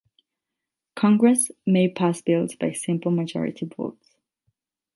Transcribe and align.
Congress 0.95 1.51
may 1.67 1.87
pass 1.87 2.23
bills 2.23 2.55
by 2.55 2.71
simple 2.71 3.11
majority 3.11 3.67
votes. 3.67 4.15